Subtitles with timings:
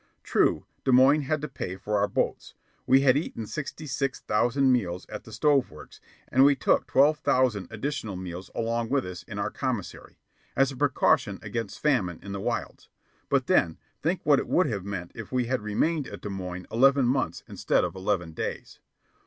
[0.23, 2.55] True, Des Moines had to pay for our boats;
[2.87, 7.19] we had eaten sixty six thousand meals at the stove works; and we took twelve
[7.19, 10.17] thousand additional meals along with us in our commissary
[10.55, 12.89] as a precaution against famine in the wilds;
[13.29, 16.65] but then, think what it would have meant if we had remained at Des Moines
[16.71, 18.79] eleven months instead of eleven days.